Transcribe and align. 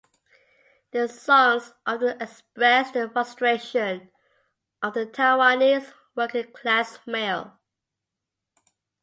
Their 0.89 1.07
songs 1.07 1.75
often 1.85 2.19
express 2.19 2.89
the 2.89 3.07
frustration 3.07 4.09
of 4.81 4.95
the 4.95 5.05
Taiwanese 5.05 5.93
working 6.15 6.51
class 6.53 6.97
male. 7.05 7.59